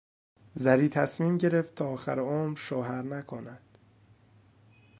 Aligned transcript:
زری 0.53 0.89
تصمیم 0.89 1.37
گرفت 1.37 1.75
تا 1.75 1.87
آخر 1.87 2.19
عمر 2.19 2.57
شوهر 2.57 3.01
نکند. 3.01 3.61